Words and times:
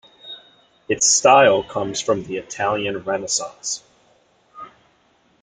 Its 0.89 1.05
style 1.05 1.61
comes 1.61 2.01
from 2.01 2.23
the 2.23 2.37
Italian 2.37 2.97
renaissance. 3.03 3.83